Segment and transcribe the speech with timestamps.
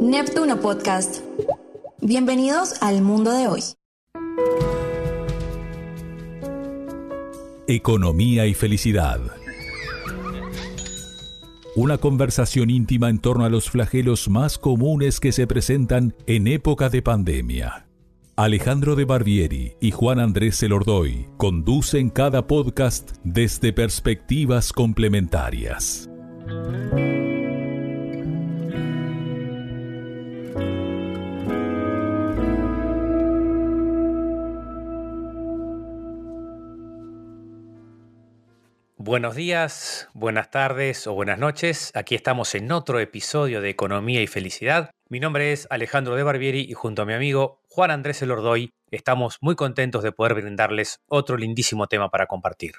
[0.00, 1.18] Neptuno Podcast.
[2.00, 3.60] Bienvenidos al mundo de hoy.
[7.66, 9.20] Economía y felicidad.
[11.76, 16.88] Una conversación íntima en torno a los flagelos más comunes que se presentan en época
[16.88, 17.86] de pandemia.
[18.36, 26.08] Alejandro de Barbieri y Juan Andrés Celordoy conducen cada podcast desde perspectivas complementarias.
[39.02, 41.90] Buenos días, buenas tardes o buenas noches.
[41.94, 44.90] Aquí estamos en otro episodio de Economía y Felicidad.
[45.08, 49.38] Mi nombre es Alejandro de Barbieri y junto a mi amigo Juan Andrés Elordoy estamos
[49.40, 52.72] muy contentos de poder brindarles otro lindísimo tema para compartir.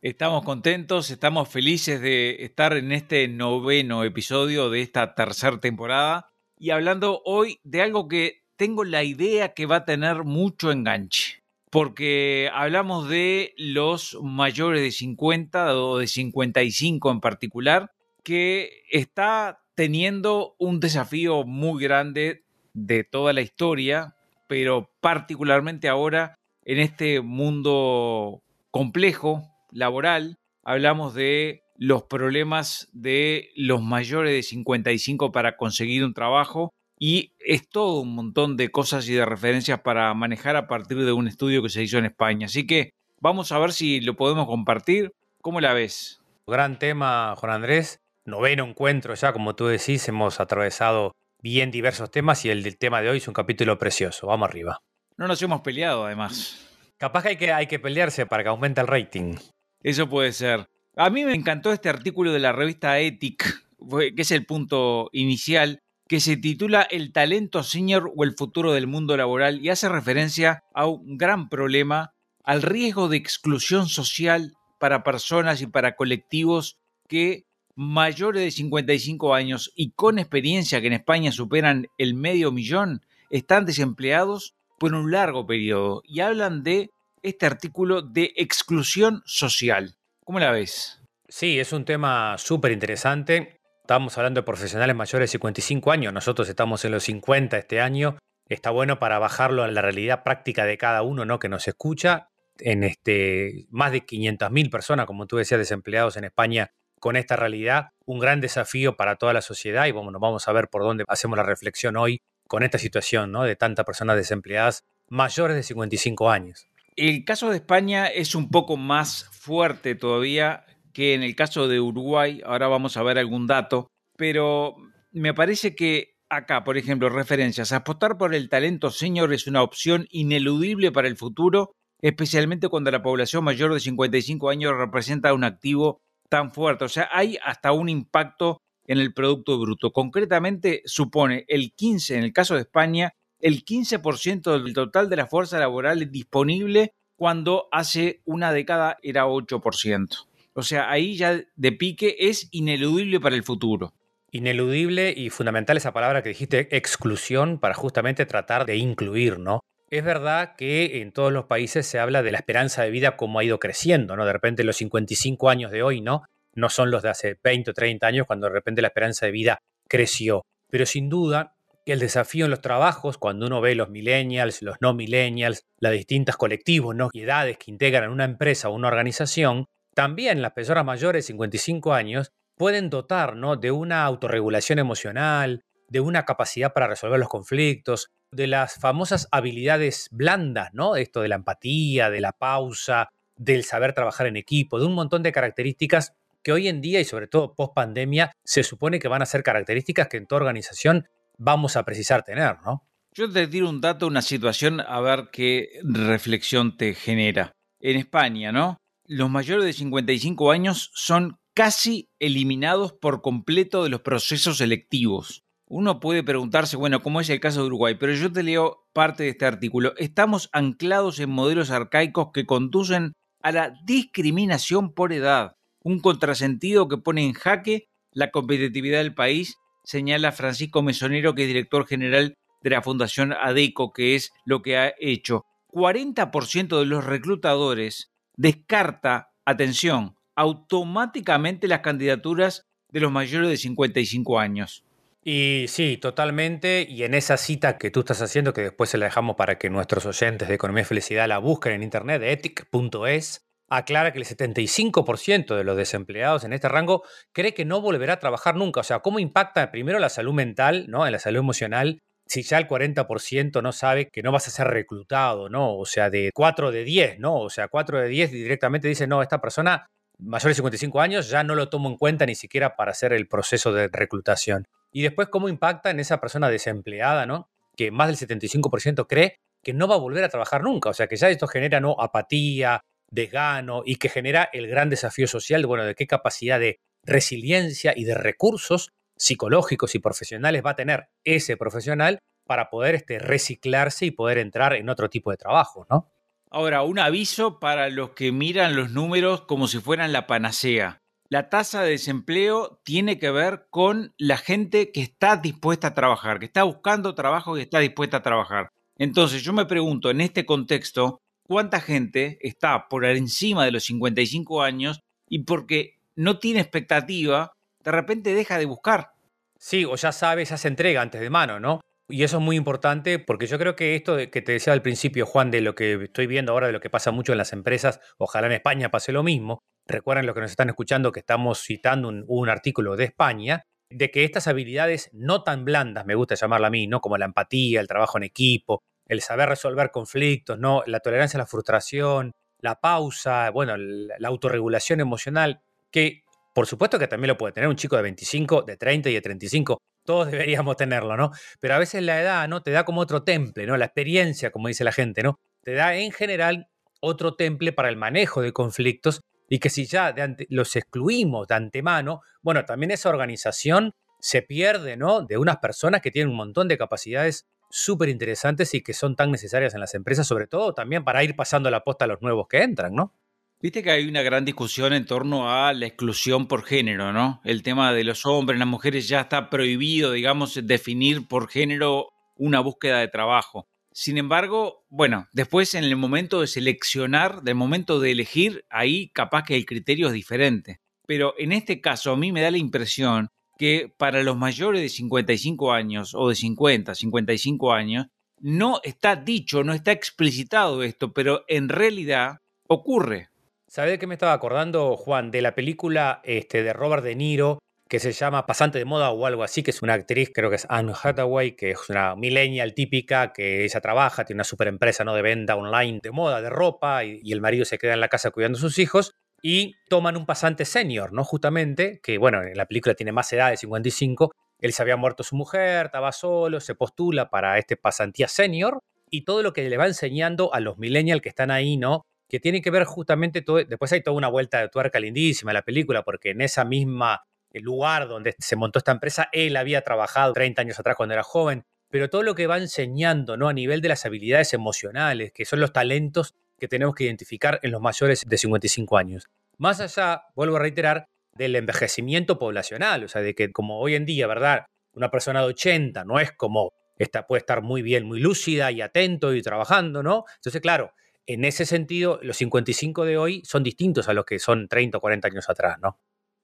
[0.00, 6.70] Estamos contentos, estamos felices de estar en este noveno episodio de esta tercera temporada y
[6.70, 11.43] hablando hoy de algo que tengo la idea que va a tener mucho enganche
[11.74, 17.90] porque hablamos de los mayores de 50 o de 55 en particular,
[18.22, 24.14] que está teniendo un desafío muy grande de toda la historia,
[24.46, 34.32] pero particularmente ahora en este mundo complejo, laboral, hablamos de los problemas de los mayores
[34.32, 39.24] de 55 para conseguir un trabajo y es todo un montón de cosas y de
[39.24, 42.46] referencias para manejar a partir de un estudio que se hizo en España.
[42.46, 45.12] Así que vamos a ver si lo podemos compartir.
[45.42, 46.20] ¿Cómo la ves?
[46.46, 48.00] Gran tema, Juan Andrés.
[48.24, 53.02] Noveno encuentro ya, como tú decís, hemos atravesado bien diversos temas y el del tema
[53.02, 54.26] de hoy es un capítulo precioso.
[54.26, 54.80] Vamos arriba.
[55.16, 56.70] No nos hemos peleado, además.
[56.96, 59.36] Capaz que hay que, hay que pelearse para que aumente el rating.
[59.82, 60.66] Eso puede ser.
[60.96, 63.44] A mí me encantó este artículo de la revista Ethic,
[64.16, 65.82] que es el punto inicial,
[66.14, 70.62] que se titula El talento senior o el futuro del mundo laboral y hace referencia
[70.72, 72.14] a un gran problema,
[72.44, 79.72] al riesgo de exclusión social para personas y para colectivos que mayores de 55 años
[79.74, 85.48] y con experiencia que en España superan el medio millón están desempleados por un largo
[85.48, 86.92] periodo y hablan de
[87.24, 89.96] este artículo de exclusión social.
[90.24, 91.00] ¿Cómo la ves?
[91.28, 96.48] Sí, es un tema súper interesante Estamos hablando de profesionales mayores de 55 años, nosotros
[96.48, 98.16] estamos en los 50 este año.
[98.48, 101.38] Está bueno para bajarlo a la realidad práctica de cada uno ¿no?
[101.38, 102.30] que nos escucha.
[102.58, 107.90] En este, más de 500.000 personas, como tú decías, desempleados en España con esta realidad.
[108.06, 111.42] Un gran desafío para toda la sociedad y vamos a ver por dónde hacemos la
[111.42, 113.42] reflexión hoy con esta situación ¿no?
[113.42, 116.68] de tantas personas desempleadas mayores de 55 años.
[116.96, 120.64] El caso de España es un poco más fuerte todavía
[120.94, 124.76] que en el caso de Uruguay, ahora vamos a ver algún dato, pero
[125.10, 130.06] me parece que acá, por ejemplo, referencias, apostar por el talento senior es una opción
[130.10, 135.98] ineludible para el futuro, especialmente cuando la población mayor de 55 años representa un activo
[136.30, 136.84] tan fuerte.
[136.84, 139.92] O sea, hay hasta un impacto en el Producto Bruto.
[139.92, 145.26] Concretamente, supone el 15, en el caso de España, el 15% del total de la
[145.26, 150.26] fuerza laboral disponible cuando hace una década era 8%.
[150.54, 153.94] O sea, ahí ya de pique es ineludible para el futuro.
[154.30, 159.60] Ineludible y fundamental esa palabra que dijiste, exclusión, para justamente tratar de incluir, ¿no?
[159.90, 163.38] Es verdad que en todos los países se habla de la esperanza de vida como
[163.38, 164.24] ha ido creciendo, ¿no?
[164.24, 166.22] De repente los 55 años de hoy, ¿no?
[166.54, 169.32] No son los de hace 20 o 30 años cuando de repente la esperanza de
[169.32, 170.42] vida creció.
[170.70, 174.76] Pero sin duda que el desafío en los trabajos, cuando uno ve los millennials, los
[174.80, 177.10] no millennials, las distintas colectivos ¿no?
[177.12, 182.32] y edades que integran una empresa o una organización, también las personas mayores, 55 años,
[182.56, 183.56] pueden dotar ¿no?
[183.56, 190.08] de una autorregulación emocional, de una capacidad para resolver los conflictos, de las famosas habilidades
[190.10, 190.96] blandas, ¿no?
[190.96, 195.22] Esto de la empatía, de la pausa, del saber trabajar en equipo, de un montón
[195.22, 196.12] de características
[196.42, 199.42] que hoy en día y sobre todo post pandemia se supone que van a ser
[199.42, 201.08] características que en toda organización
[201.38, 202.86] vamos a precisar tener, ¿no?
[203.12, 207.52] Yo te tiro un dato, una situación, a ver qué reflexión te genera.
[207.80, 208.78] En España, ¿no?
[209.06, 215.44] Los mayores de 55 años son casi eliminados por completo de los procesos selectivos.
[215.66, 217.96] Uno puede preguntarse, bueno, ¿cómo es el caso de Uruguay?
[217.98, 219.94] Pero yo te leo parte de este artículo.
[219.96, 223.12] Estamos anclados en modelos arcaicos que conducen
[223.42, 229.56] a la discriminación por edad, un contrasentido que pone en jaque la competitividad del país,
[229.84, 234.78] señala Francisco Mesonero, que es director general de la Fundación ADECO, que es lo que
[234.78, 235.44] ha hecho.
[235.68, 244.84] 40% de los reclutadores descarta, atención, automáticamente las candidaturas de los mayores de 55 años.
[245.24, 246.86] Y sí, totalmente.
[246.88, 249.70] Y en esa cita que tú estás haciendo, que después se la dejamos para que
[249.70, 255.56] nuestros oyentes de Economía y Felicidad la busquen en internet, ethic.es, aclara que el 75%
[255.56, 258.80] de los desempleados en este rango cree que no volverá a trabajar nunca.
[258.80, 261.06] O sea, ¿cómo impacta primero la salud mental, ¿no?
[261.06, 262.02] en la salud emocional?
[262.26, 265.76] Si ya el 40% no sabe que no vas a ser reclutado, ¿no?
[265.76, 267.36] O sea, de 4 de 10, ¿no?
[267.36, 269.86] O sea, 4 de 10 directamente dice, no, esta persona
[270.18, 273.28] mayor de 55 años ya no lo tomo en cuenta ni siquiera para hacer el
[273.28, 274.66] proceso de reclutación.
[274.92, 277.48] Y después, ¿cómo impacta en esa persona desempleada, ¿no?
[277.76, 280.90] Que más del 75% cree que no va a volver a trabajar nunca.
[280.90, 281.96] O sea, que ya esto genera, ¿no?
[281.98, 282.80] Apatía,
[283.10, 288.04] desgano y que genera el gran desafío social, bueno, de qué capacidad de resiliencia y
[288.04, 294.10] de recursos psicológicos y profesionales va a tener ese profesional para poder este, reciclarse y
[294.10, 296.10] poder entrar en otro tipo de trabajo, ¿no?
[296.50, 301.02] Ahora, un aviso para los que miran los números como si fueran la panacea.
[301.28, 306.38] La tasa de desempleo tiene que ver con la gente que está dispuesta a trabajar,
[306.38, 308.68] que está buscando trabajo y está dispuesta a trabajar.
[308.98, 314.62] Entonces, yo me pregunto, en este contexto, ¿cuánta gente está por encima de los 55
[314.62, 317.53] años y porque no tiene expectativa,
[317.84, 319.12] de repente deja de buscar?
[319.58, 321.80] Sí, o ya sabe, ya se entrega antes de mano, ¿no?
[322.08, 325.24] Y eso es muy importante porque yo creo que esto que te decía al principio,
[325.24, 328.00] Juan, de lo que estoy viendo ahora, de lo que pasa mucho en las empresas,
[328.18, 329.62] ojalá en España pase lo mismo.
[329.86, 334.24] Recuerden lo que nos están escuchando que estamos citando un, artículo de España, de que
[334.24, 337.00] estas habilidades no tan blandas, me gusta llamarla a mí, ¿no?
[337.00, 340.82] Como la empatía, el trabajo en equipo, el saber resolver conflictos, ¿no?
[340.86, 346.23] La tolerancia a la frustración, la pausa, bueno, la autorregulación emocional, que
[346.54, 349.20] por supuesto que también lo puede tener un chico de 25, de 30 y de
[349.20, 351.32] 35, todos deberíamos tenerlo, ¿no?
[351.60, 352.62] Pero a veces la edad, ¿no?
[352.62, 353.76] Te da como otro temple, ¿no?
[353.76, 355.38] La experiencia, como dice la gente, ¿no?
[355.62, 356.68] Te da en general
[357.00, 360.14] otro temple para el manejo de conflictos y que si ya
[360.48, 365.22] los excluimos de antemano, bueno, también esa organización se pierde, ¿no?
[365.22, 369.30] De unas personas que tienen un montón de capacidades súper interesantes y que son tan
[369.30, 372.46] necesarias en las empresas, sobre todo también para ir pasando la posta a los nuevos
[372.48, 373.12] que entran, ¿no?
[373.60, 377.40] Viste que hay una gran discusión en torno a la exclusión por género, ¿no?
[377.44, 382.60] El tema de los hombres, las mujeres ya está prohibido, digamos, definir por género una
[382.60, 383.68] búsqueda de trabajo.
[383.90, 389.44] Sin embargo, bueno, después en el momento de seleccionar, del momento de elegir, ahí capaz
[389.44, 390.80] que el criterio es diferente.
[391.06, 394.88] Pero en este caso a mí me da la impresión que para los mayores de
[394.88, 398.06] 55 años o de 50, 55 años,
[398.40, 403.28] no está dicho, no está explicitado esto, pero en realidad ocurre.
[403.74, 405.32] ¿Sabes de qué me estaba acordando, Juan?
[405.32, 409.26] De la película este, de Robert De Niro que se llama Pasante de Moda o
[409.26, 412.72] algo así, que es una actriz, creo que es Anne Hathaway, que es una millennial
[412.72, 415.12] típica, que ella trabaja, tiene una super empresa ¿no?
[415.12, 418.06] de venta online de moda, de ropa, y, y el marido se queda en la
[418.06, 419.12] casa cuidando a sus hijos,
[419.42, 421.24] y toman un pasante senior, ¿no?
[421.24, 424.30] Justamente, que bueno, en la película tiene más edad de 55,
[424.60, 428.78] él se había muerto su mujer, estaba solo, se postula para este pasantía senior,
[429.10, 432.02] y todo lo que le va enseñando a los millennials que están ahí, ¿no?
[432.28, 435.54] Que tiene que ver justamente todo, después hay toda una vuelta de tuerca lindísima en
[435.54, 439.82] la película, porque en esa misma eh, lugar donde se montó esta empresa, él había
[439.82, 443.48] trabajado 30 años atrás cuando era joven, pero todo lo que va enseñando, ¿no?
[443.48, 447.70] A nivel de las habilidades emocionales, que son los talentos que tenemos que identificar en
[447.70, 449.28] los mayores de 55 años.
[449.58, 454.06] Más allá, vuelvo a reiterar, del envejecimiento poblacional, o sea, de que como hoy en
[454.06, 454.66] día, ¿verdad?
[454.92, 458.80] Una persona de 80 no es como esta puede estar muy bien, muy lúcida y
[458.80, 460.24] atento y trabajando, ¿no?
[460.36, 460.92] Entonces, claro,
[461.26, 465.00] en ese sentido, los 55 de hoy son distintos a los que son 30 o
[465.00, 465.98] 40 años atrás, ¿no?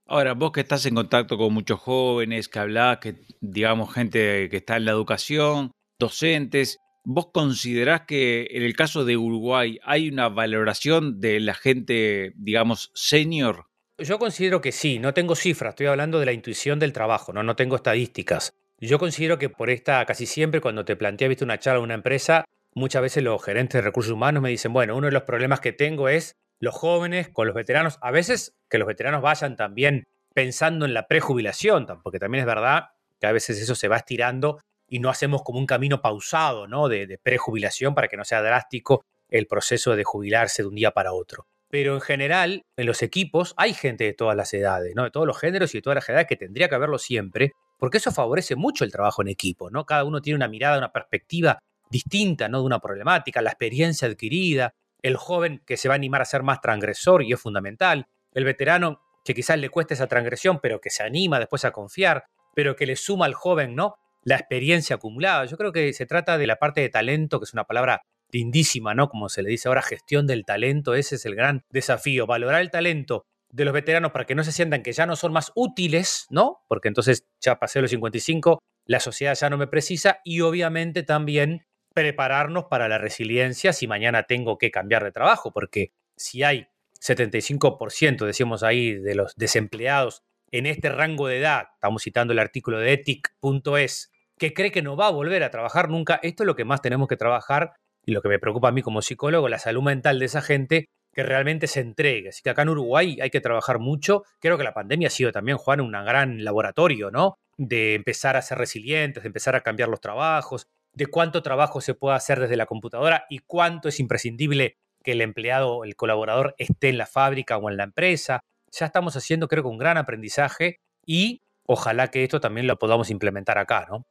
[0.07, 4.57] Ahora, vos que estás en contacto con muchos jóvenes, que hablás, que digamos gente que
[4.57, 5.71] está en la educación,
[6.01, 12.33] docentes, ¿vos considerás que en el caso de Uruguay hay una valoración de la gente,
[12.35, 13.67] digamos, senior?
[13.99, 17.43] Yo considero que sí, no tengo cifras, estoy hablando de la intuición del trabajo, no,
[17.43, 18.53] no tengo estadísticas.
[18.81, 21.95] Yo considero que por esta, casi siempre cuando te plantea, viste una charla en una
[21.95, 25.61] empresa, muchas veces los gerentes de recursos humanos me dicen, bueno, uno de los problemas
[25.61, 30.07] que tengo es los jóvenes con los veteranos, a veces que los veteranos vayan también
[30.35, 34.61] pensando en la prejubilación, porque también es verdad que a veces eso se va estirando
[34.89, 36.89] y no hacemos como un camino pausado, ¿no?
[36.89, 40.91] De, de prejubilación para que no sea drástico el proceso de jubilarse de un día
[40.91, 41.47] para otro.
[41.69, 45.05] Pero en general, en los equipos hay gente de todas las edades, ¿no?
[45.05, 47.99] De todos los géneros y de todas las edades que tendría que haberlo siempre, porque
[47.99, 49.87] eso favorece mucho el trabajo en equipo, ¿no?
[49.87, 51.61] Cada uno tiene una mirada, una perspectiva
[51.91, 52.61] distinta ¿no?
[52.61, 56.43] de una problemática, la experiencia adquirida, el joven que se va a animar a ser
[56.43, 60.91] más transgresor y es fundamental, el veterano que quizás le cueste esa transgresión, pero que
[60.91, 63.97] se anima después a confiar, pero que le suma al joven, ¿no?
[64.23, 65.45] La experiencia acumulada.
[65.47, 68.95] Yo creo que se trata de la parte de talento, que es una palabra lindísima,
[68.95, 69.09] ¿no?
[69.09, 72.71] Como se le dice ahora, gestión del talento, ese es el gran desafío, valorar el
[72.71, 76.27] talento de los veteranos para que no se sientan que ya no son más útiles,
[76.31, 76.63] ¿no?
[76.69, 81.67] Porque entonces ya pasé los 55, la sociedad ya no me precisa y obviamente también
[81.95, 86.69] prepararnos para la resiliencia si mañana tengo que cambiar de trabajo, porque si hay
[87.01, 92.79] 75%, decimos ahí, de los desempleados en este rango de edad, estamos citando el artículo
[92.79, 96.57] de ethic.es, que cree que no va a volver a trabajar nunca, esto es lo
[96.57, 99.59] que más tenemos que trabajar y lo que me preocupa a mí como psicólogo, la
[99.59, 102.29] salud mental de esa gente que realmente se entregue.
[102.31, 104.23] Así que acá en Uruguay hay que trabajar mucho.
[104.39, 107.37] Creo que la pandemia ha sido también, Juan, un gran laboratorio, ¿no?
[107.57, 110.69] De empezar a ser resilientes, de empezar a cambiar los trabajos,
[111.01, 115.23] de cuánto trabajo se puede hacer desde la computadora y cuánto es imprescindible que el
[115.23, 118.43] empleado, el colaborador esté en la fábrica o en la empresa.
[118.71, 120.77] Ya estamos haciendo, creo que, un gran aprendizaje
[121.07, 124.05] y ojalá que esto también lo podamos implementar acá, ¿no?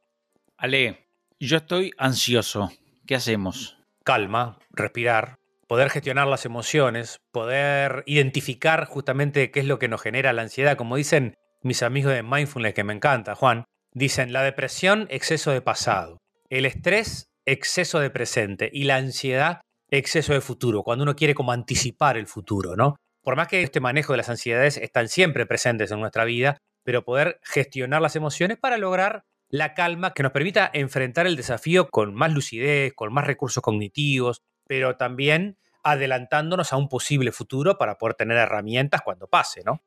[0.56, 1.06] Ale,
[1.38, 2.72] yo estoy ansioso.
[3.06, 3.78] ¿Qué hacemos?
[4.02, 10.32] Calma, respirar, poder gestionar las emociones, poder identificar justamente qué es lo que nos genera
[10.32, 15.06] la ansiedad, como dicen mis amigos de mindfulness que me encanta, Juan, dicen la depresión,
[15.08, 16.18] exceso de pasado,
[16.50, 21.52] el estrés, exceso de presente y la ansiedad, exceso de futuro, cuando uno quiere como
[21.52, 22.96] anticipar el futuro, ¿no?
[23.22, 27.04] Por más que este manejo de las ansiedades están siempre presentes en nuestra vida, pero
[27.04, 32.14] poder gestionar las emociones para lograr la calma que nos permita enfrentar el desafío con
[32.14, 38.14] más lucidez, con más recursos cognitivos, pero también adelantándonos a un posible futuro para poder
[38.14, 39.82] tener herramientas cuando pase, ¿no?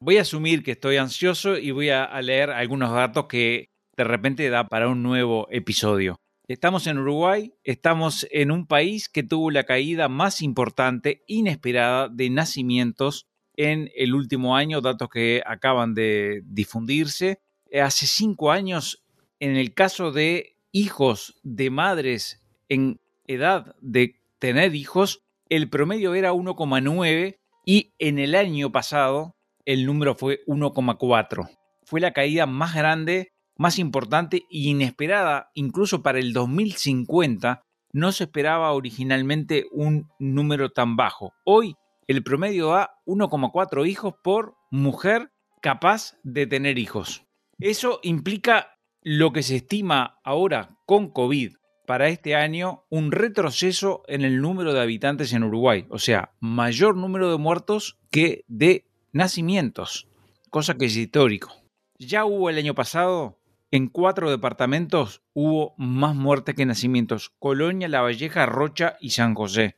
[0.00, 4.48] Voy a asumir que estoy ansioso y voy a leer algunos datos que de repente
[4.50, 6.20] da para un nuevo episodio.
[6.46, 12.28] Estamos en Uruguay, estamos en un país que tuvo la caída más importante, inesperada, de
[12.28, 17.40] nacimientos en el último año, datos que acaban de difundirse.
[17.72, 19.04] Hace cinco años,
[19.40, 26.32] en el caso de hijos de madres en edad de tener hijos, el promedio era
[26.32, 31.48] 1,9 y en el año pasado el número fue 1,4.
[31.84, 38.24] Fue la caída más grande, más importante e inesperada, incluso para el 2050 no se
[38.24, 41.32] esperaba originalmente un número tan bajo.
[41.44, 41.76] Hoy
[42.08, 45.30] el promedio da 1,4 hijos por mujer
[45.62, 47.24] capaz de tener hijos.
[47.58, 51.54] Eso implica lo que se estima ahora con COVID
[51.86, 56.96] para este año un retroceso en el número de habitantes en Uruguay, o sea, mayor
[56.96, 60.08] número de muertos que de nacimientos,
[60.50, 61.52] cosa que es histórico.
[61.98, 63.38] Ya hubo el año pasado,
[63.74, 69.74] en cuatro departamentos hubo más muertes que nacimientos, Colonia, La Valleja, Rocha y San José.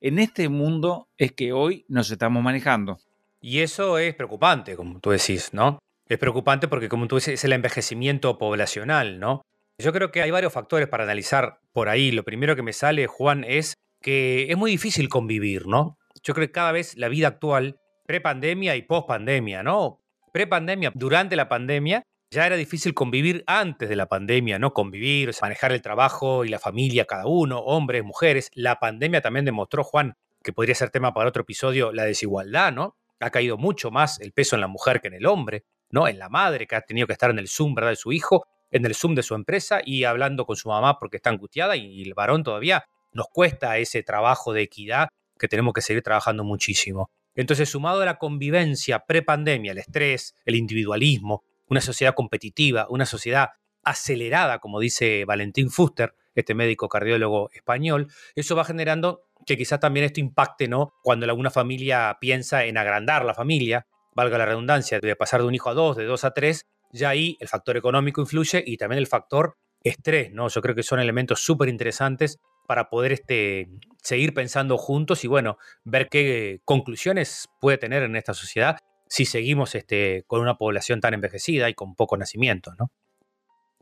[0.00, 2.98] En este mundo es que hoy nos estamos manejando.
[3.40, 5.78] Y eso es preocupante, como tú decís, ¿no?
[6.08, 9.42] Es preocupante porque, como tú dices, es el envejecimiento poblacional, ¿no?
[9.78, 12.10] Yo creo que hay varios factores para analizar por ahí.
[12.10, 15.96] Lo primero que me sale, Juan, es que es muy difícil convivir, ¿no?
[16.24, 20.00] Yo creo que cada vez la vida actual, prepandemia y pospandemia, ¿no?
[20.32, 24.74] Prepandemia, durante la pandemia, ya era difícil convivir antes de la pandemia, ¿no?
[24.74, 28.50] Convivir, manejar el trabajo y la familia cada uno, hombres, mujeres.
[28.54, 32.96] La pandemia también demostró, Juan, que podría ser tema para otro episodio, la desigualdad, ¿no?
[33.20, 36.06] Ha caído mucho más el peso en la mujer que en el hombre, ¿no?
[36.06, 37.90] En la madre que ha tenido que estar en el Zoom, ¿verdad?
[37.90, 41.16] De su hijo, en el Zoom de su empresa y hablando con su mamá porque
[41.16, 45.08] está angustiada y el varón todavía nos cuesta ese trabajo de equidad
[45.38, 47.10] que tenemos que seguir trabajando muchísimo.
[47.34, 53.50] Entonces, sumado a la convivencia prepandemia, el estrés, el individualismo, una sociedad competitiva, una sociedad
[53.82, 60.06] acelerada, como dice Valentín Fuster, este médico cardiólogo español, eso va generando que quizás también
[60.06, 60.92] esto impacte, ¿no?
[61.02, 65.54] Cuando alguna familia piensa en agrandar la familia, valga la redundancia, de pasar de un
[65.54, 68.98] hijo a dos, de dos a tres, ya ahí el factor económico influye y también
[68.98, 70.48] el factor estrés, ¿no?
[70.48, 73.68] Yo creo que son elementos súper interesantes para poder este,
[74.02, 78.78] seguir pensando juntos y bueno, ver qué conclusiones puede tener en esta sociedad
[79.08, 82.90] si seguimos este, con una población tan envejecida y con poco nacimiento, ¿no?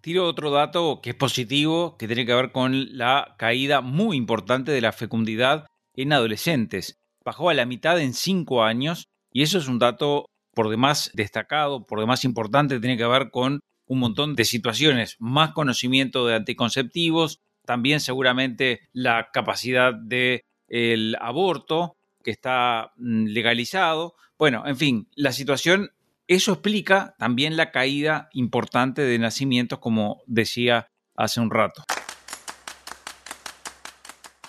[0.00, 4.71] Tiro otro dato que es positivo, que tiene que ver con la caída muy importante
[4.71, 6.99] de la fecundidad en adolescentes.
[7.25, 11.85] Bajó a la mitad en cinco años y eso es un dato por demás destacado,
[11.85, 17.40] por demás importante, tiene que ver con un montón de situaciones, más conocimiento de anticonceptivos,
[17.64, 21.95] también seguramente la capacidad del el aborto
[22.26, 24.16] que está mm, legalizado.
[24.37, 25.92] Bueno, en fin, la situación,
[26.26, 31.85] eso explica también la caída importante de nacimientos, como decía hace un rato.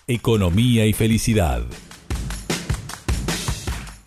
[0.07, 1.63] Economía y felicidad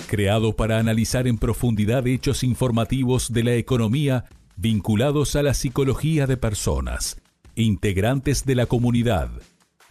[0.09, 4.25] creado para analizar en profundidad hechos informativos de la economía
[4.57, 7.21] vinculados a la psicología de personas,
[7.55, 9.31] integrantes de la comunidad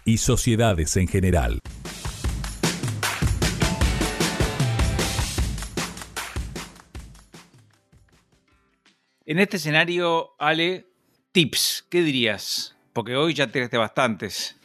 [0.03, 1.61] y sociedades en general.
[9.29, 10.87] En este escenario, Ale,
[11.31, 12.75] tips, ¿qué dirías?
[12.93, 14.59] Porque hoy ya tiraste bastantes.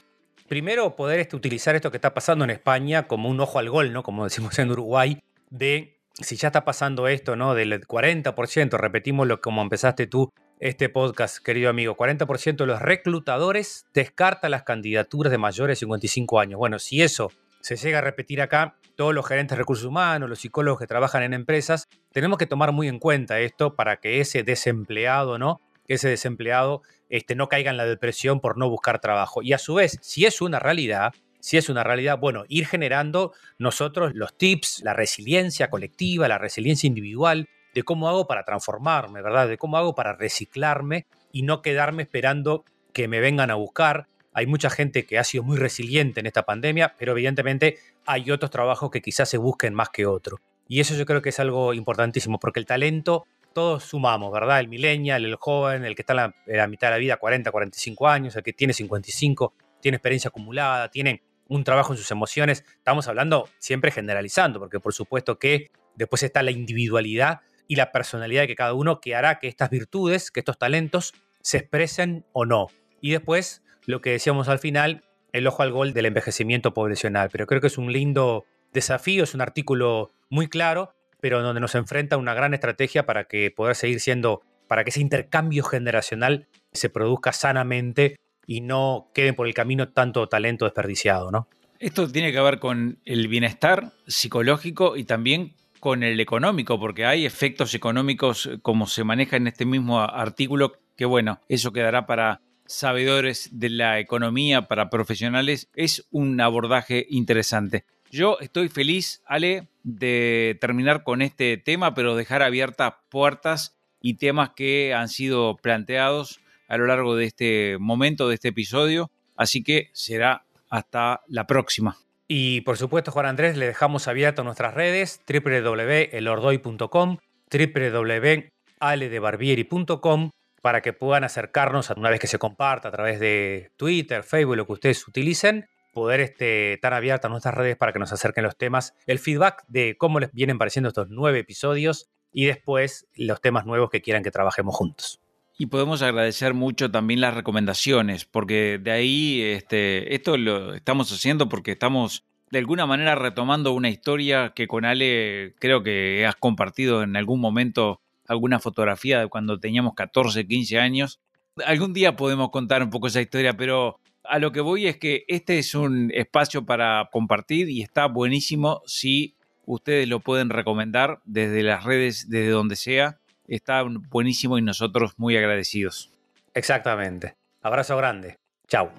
[0.48, 3.92] Primero, poder este, utilizar esto que está pasando en España como un ojo al gol,
[3.92, 4.02] ¿no?
[4.02, 7.54] Como decimos en Uruguay, de si ya está pasando esto, ¿no?
[7.54, 13.84] Del 40%, repetimos lo como empezaste tú este podcast, querido amigo, 40% de los reclutadores
[13.92, 16.56] descarta las candidaturas de mayores de 55 años.
[16.56, 17.30] Bueno, si eso
[17.60, 21.22] se llega a repetir acá, todos los gerentes de recursos humanos, los psicólogos que trabajan
[21.22, 25.60] en empresas, tenemos que tomar muy en cuenta esto para que ese desempleado, ¿no?
[25.86, 29.42] Ese desempleado este, no caiga en la depresión por no buscar trabajo.
[29.42, 33.32] Y a su vez, si es una realidad, si es una realidad, bueno, ir generando
[33.58, 39.48] nosotros los tips, la resiliencia colectiva, la resiliencia individual, de cómo hago para transformarme, ¿verdad?
[39.48, 44.06] De cómo hago para reciclarme y no quedarme esperando que me vengan a buscar.
[44.34, 48.50] Hay mucha gente que ha sido muy resiliente en esta pandemia, pero evidentemente hay otros
[48.50, 50.40] trabajos que quizás se busquen más que otros.
[50.68, 54.60] Y eso yo creo que es algo importantísimo, porque el talento todos sumamos, ¿verdad?
[54.60, 56.12] El millennial, el joven, el que está
[56.46, 60.28] en la, mitad de la vida, 40, 45 años, el que tiene 55, tiene experiencia
[60.28, 62.64] acumulada, tiene un trabajo en sus emociones.
[62.76, 68.42] Estamos hablando siempre generalizando, porque por supuesto que después está la individualidad y la personalidad
[68.42, 72.44] de que cada uno que hará que estas virtudes, que estos talentos se expresen o
[72.44, 72.66] no.
[73.00, 77.28] Y después, lo que decíamos al final, el ojo al gol del envejecimiento poblacional.
[77.30, 81.74] Pero creo que es un lindo desafío, es un artículo muy claro, pero donde nos
[81.74, 86.90] enfrenta una gran estrategia para que poder seguir siendo, para que ese intercambio generacional se
[86.90, 91.48] produzca sanamente y no quede por el camino tanto talento desperdiciado, ¿no?
[91.78, 97.26] Esto tiene que ver con el bienestar psicológico y también con el económico, porque hay
[97.26, 102.40] efectos económicos eh, como se maneja en este mismo artículo, que bueno, eso quedará para
[102.66, 105.68] sabedores de la economía, para profesionales.
[105.74, 107.84] Es un abordaje interesante.
[108.10, 114.50] Yo estoy feliz, Ale, de terminar con este tema, pero dejar abiertas puertas y temas
[114.50, 119.10] que han sido planteados a lo largo de este momento, de este episodio.
[119.36, 121.96] Así que será hasta la próxima.
[122.28, 127.18] Y por supuesto, Juan Andrés, le dejamos abierto nuestras redes www.elordoy.com,
[127.50, 130.30] www.aledebarbieri.com
[130.64, 134.64] para que puedan acercarnos una vez que se comparta a través de Twitter, Facebook, lo
[134.64, 138.94] que ustedes utilicen, poder este, estar abiertas nuestras redes para que nos acerquen los temas,
[139.06, 143.90] el feedback de cómo les vienen pareciendo estos nueve episodios y después los temas nuevos
[143.90, 145.20] que quieran que trabajemos juntos.
[145.58, 151.50] Y podemos agradecer mucho también las recomendaciones, porque de ahí este, esto lo estamos haciendo
[151.50, 157.02] porque estamos de alguna manera retomando una historia que con Ale creo que has compartido
[157.02, 161.20] en algún momento alguna fotografía de cuando teníamos 14, 15 años.
[161.64, 165.24] Algún día podemos contar un poco esa historia, pero a lo que voy es que
[165.28, 169.34] este es un espacio para compartir y está buenísimo si
[169.66, 175.36] ustedes lo pueden recomendar desde las redes, desde donde sea está buenísimo y nosotros muy
[175.36, 176.10] agradecidos.
[176.54, 177.36] Exactamente.
[177.62, 178.38] Abrazo grande.
[178.68, 178.90] Chao.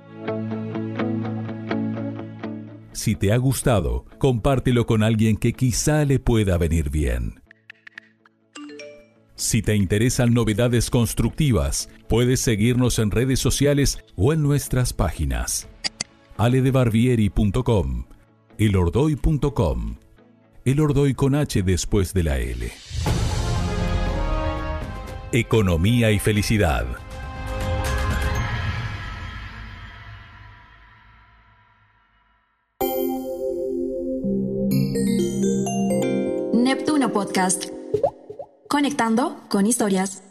[2.91, 7.44] Si te ha gustado, compártelo con alguien que quizá le pueda venir bien.
[9.35, 15.67] Si te interesan novedades constructivas, puedes seguirnos en redes sociales o en nuestras páginas.
[16.37, 18.05] aledebarbieri.com,
[18.57, 19.95] elordoy.com,
[20.63, 22.71] el Ordoy con H después de la L.
[25.33, 27.04] Economía y felicidad.
[38.85, 40.21] Conectando con historias.